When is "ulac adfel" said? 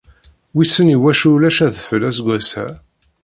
1.35-2.01